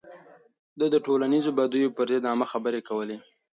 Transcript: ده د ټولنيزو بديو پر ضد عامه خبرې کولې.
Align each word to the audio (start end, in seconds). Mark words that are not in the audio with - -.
ده 0.79 0.85
د 0.93 0.95
ټولنيزو 1.05 1.51
بديو 1.57 1.93
پر 1.97 2.05
ضد 2.11 2.23
عامه 2.29 2.45
خبرې 2.53 2.81
کولې. 2.89 3.17